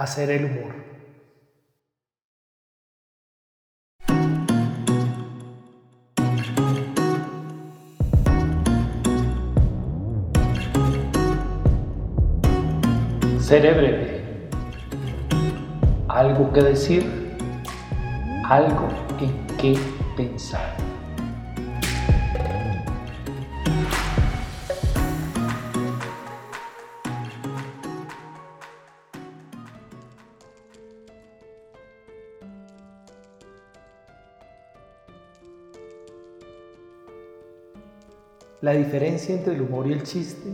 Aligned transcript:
hacer 0.00 0.30
el 0.30 0.46
humor. 0.46 0.74
Seré 13.40 13.74
breve. 13.74 14.48
Algo 16.08 16.50
que 16.54 16.62
decir, 16.62 17.36
algo 18.48 18.88
en 19.20 19.46
qué 19.58 19.78
pensar. 20.16 20.89
La 38.62 38.72
diferencia 38.72 39.34
entre 39.34 39.54
el 39.54 39.62
humor 39.62 39.86
y 39.86 39.92
el 39.92 40.02
chiste 40.02 40.52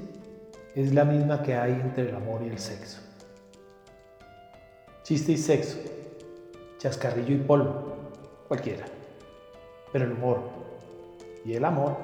es 0.76 0.94
la 0.94 1.04
misma 1.04 1.42
que 1.42 1.54
hay 1.54 1.72
entre 1.72 2.08
el 2.08 2.14
amor 2.14 2.40
y 2.44 2.48
el 2.48 2.58
sexo. 2.58 3.00
Chiste 5.02 5.32
y 5.32 5.36
sexo, 5.36 5.76
chascarrillo 6.78 7.34
y 7.34 7.38
polvo, 7.38 7.94
cualquiera. 8.46 8.84
Pero 9.92 10.04
el 10.04 10.12
humor 10.12 10.38
y 11.44 11.54
el 11.54 11.64
amor 11.64 11.96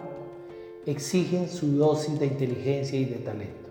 exigen 0.87 1.49
su 1.49 1.77
dosis 1.77 2.19
de 2.19 2.27
inteligencia 2.27 2.99
y 2.99 3.05
de 3.05 3.17
talento. 3.17 3.71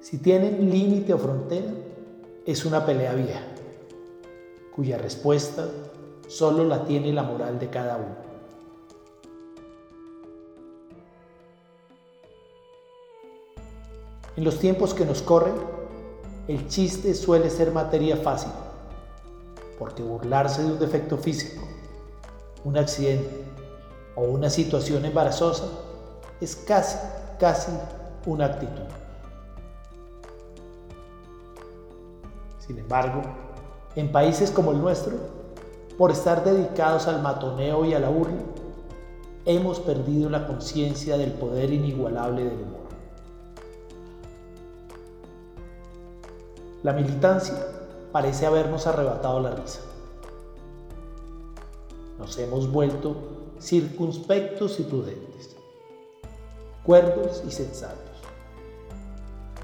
Si 0.00 0.16
tienen 0.18 0.70
límite 0.70 1.12
o 1.12 1.18
frontera, 1.18 1.72
es 2.46 2.64
una 2.64 2.86
pelea 2.86 3.12
vieja, 3.12 3.42
cuya 4.74 4.96
respuesta 4.96 5.68
solo 6.28 6.64
la 6.64 6.86
tiene 6.86 7.12
la 7.12 7.24
moral 7.24 7.58
de 7.58 7.68
cada 7.68 7.96
uno. 7.96 8.35
En 14.36 14.44
los 14.44 14.58
tiempos 14.58 14.92
que 14.92 15.06
nos 15.06 15.22
corren, 15.22 15.54
el 16.46 16.68
chiste 16.68 17.14
suele 17.14 17.48
ser 17.48 17.72
materia 17.72 18.18
fácil, 18.18 18.52
porque 19.78 20.02
burlarse 20.02 20.62
de 20.62 20.72
un 20.72 20.78
defecto 20.78 21.16
físico, 21.16 21.64
un 22.62 22.76
accidente 22.76 23.44
o 24.14 24.22
una 24.22 24.50
situación 24.50 25.06
embarazosa 25.06 25.64
es 26.40 26.54
casi, 26.54 26.98
casi 27.40 27.72
una 28.26 28.44
actitud. 28.44 28.84
Sin 32.58 32.78
embargo, 32.78 33.22
en 33.94 34.12
países 34.12 34.50
como 34.50 34.72
el 34.72 34.80
nuestro, 34.82 35.14
por 35.96 36.10
estar 36.10 36.44
dedicados 36.44 37.06
al 37.06 37.22
matoneo 37.22 37.86
y 37.86 37.94
a 37.94 37.98
la 37.98 38.10
burla, 38.10 38.42
hemos 39.46 39.80
perdido 39.80 40.28
la 40.28 40.46
conciencia 40.46 41.16
del 41.16 41.32
poder 41.32 41.72
inigualable 41.72 42.44
del 42.44 42.60
humor. 42.60 42.85
La 46.86 46.92
militancia 46.92 47.56
parece 48.12 48.46
habernos 48.46 48.86
arrebatado 48.86 49.40
la 49.40 49.50
risa. 49.50 49.80
Nos 52.16 52.38
hemos 52.38 52.70
vuelto 52.70 53.16
circunspectos 53.60 54.78
y 54.78 54.84
prudentes, 54.84 55.56
cuerdos 56.84 57.42
y 57.44 57.50
sensatos, 57.50 58.14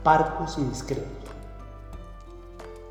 parcos 0.03 0.59
y 0.59 0.65
discretos, 0.65 1.07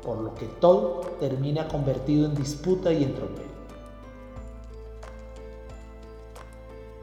por 0.02 0.16
lo 0.16 0.34
que 0.34 0.46
todo 0.46 1.00
termina 1.20 1.68
convertido 1.68 2.24
en 2.24 2.34
disputa 2.34 2.90
y 2.90 3.04
en 3.04 3.14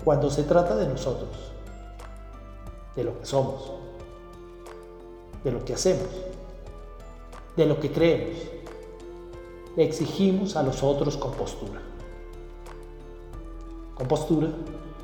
Cuando 0.03 0.31
se 0.31 0.41
trata 0.41 0.75
de 0.75 0.87
nosotros, 0.87 1.51
de 2.95 3.03
lo 3.03 3.19
que 3.19 3.25
somos, 3.27 3.71
de 5.43 5.51
lo 5.51 5.63
que 5.63 5.75
hacemos, 5.75 6.07
de 7.59 7.65
lo 7.65 7.77
que 7.77 7.91
creemos. 7.91 8.37
Le 9.75 9.83
exigimos 9.83 10.55
a 10.55 10.63
los 10.63 10.81
otros 10.81 11.17
compostura. 11.17 11.81
Compostura 13.95 14.47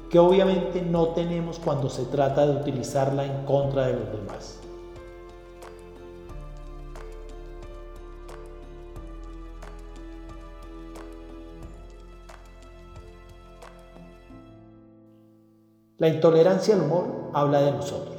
que 0.10 0.20
obviamente 0.20 0.82
no 0.82 1.10
tenemos 1.10 1.60
cuando 1.60 1.90
se 1.90 2.06
trata 2.06 2.48
de 2.48 2.56
utilizarla 2.56 3.26
en 3.26 3.46
contra 3.46 3.88
de 3.88 3.94
los 3.94 4.10
demás. 4.10 4.60
La 15.98 16.08
intolerancia 16.08 16.76
al 16.76 16.84
humor 16.84 17.32
habla 17.34 17.62
de 17.62 17.72
nosotros, 17.72 18.16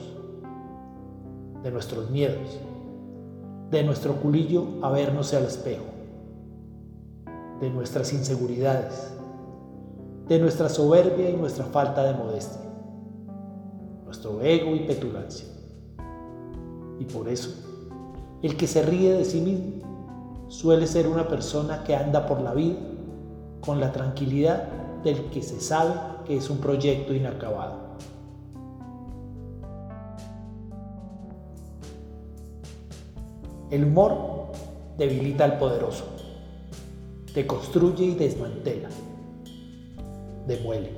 de 1.62 1.70
nuestros 1.70 2.10
miedos, 2.10 2.58
de 3.70 3.82
nuestro 3.82 4.14
culillo 4.14 4.64
a 4.82 4.90
vernos 4.90 5.34
al 5.34 5.44
espejo, 5.44 5.84
de 7.60 7.70
nuestras 7.70 8.12
inseguridades, 8.12 9.12
de 10.28 10.38
nuestra 10.38 10.68
soberbia 10.68 11.30
y 11.30 11.36
nuestra 11.36 11.64
falta 11.64 12.04
de 12.04 12.14
modestia, 12.14 12.60
nuestro 14.04 14.40
ego 14.40 14.74
y 14.74 14.80
petulancia. 14.80 15.48
Y 16.98 17.04
por 17.04 17.28
eso, 17.28 17.50
el 18.42 18.56
que 18.56 18.66
se 18.66 18.82
ríe 18.82 19.12
de 19.12 19.24
sí 19.24 19.40
mismo 19.40 20.46
suele 20.48 20.86
ser 20.86 21.08
una 21.08 21.26
persona 21.26 21.82
que 21.84 21.96
anda 21.96 22.26
por 22.26 22.40
la 22.40 22.54
vida 22.54 22.76
con 23.60 23.80
la 23.80 23.92
tranquilidad 23.92 24.68
del 25.02 25.24
que 25.30 25.42
se 25.42 25.60
sabe 25.60 25.94
que 26.24 26.36
es 26.36 26.48
un 26.50 26.58
proyecto 26.58 27.12
inacabado. 27.12 27.85
El 33.70 33.82
humor 33.82 34.52
debilita 34.96 35.44
al 35.44 35.58
poderoso, 35.58 36.04
deconstruye 37.34 38.04
y 38.04 38.14
desmantela, 38.14 38.88
demuele, 40.46 40.92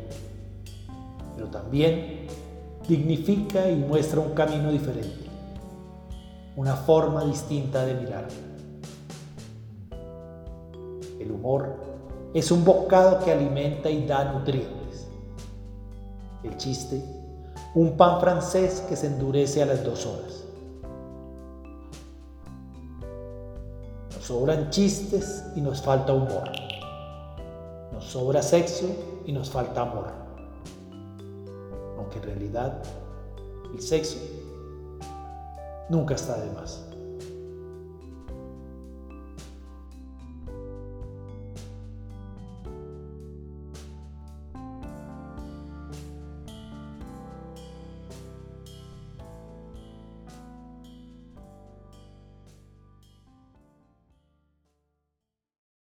pero 1.34 1.49
también 1.49 2.27
dignifica 2.87 3.71
y 3.71 3.77
muestra 3.77 4.21
un 4.21 4.34
camino 4.34 4.71
diferente, 4.71 5.31
una 6.56 6.77
forma 6.77 7.25
distinta 7.25 7.87
de 7.87 7.95
mirar. 7.95 8.29
El 11.19 11.33
humor 11.33 11.75
es 12.35 12.50
un 12.50 12.67
bocado 12.67 13.25
que 13.25 13.33
alimenta 13.33 13.91
y 13.91 14.06
da 14.06 14.33
nutrientes. 14.33 15.09
El 16.45 16.56
chiste, 16.59 17.03
un 17.75 17.97
pan 17.97 18.21
francés 18.21 18.85
que 18.89 18.95
se 18.95 19.06
endurece 19.06 19.62
a 19.62 19.67
las 19.67 19.83
dos 19.83 20.05
horas. 20.05 20.47
Sobran 24.28 24.69
chistes 24.69 25.43
y 25.56 25.62
nos 25.62 25.81
falta 25.81 26.12
humor. 26.12 26.50
Nos 27.94 28.05
sobra 28.05 28.43
sexo 28.43 28.84
y 29.25 29.33
nos 29.33 29.49
falta 29.49 29.81
amor. 29.81 30.12
Aunque 31.97 32.19
en 32.19 32.25
realidad 32.25 32.83
el 33.72 33.81
sexo 33.81 34.19
nunca 35.88 36.15
está 36.15 36.38
de 36.38 36.50
más. 36.53 36.84